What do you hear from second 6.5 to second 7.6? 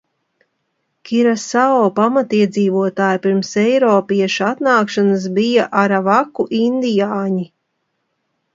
indiāņi.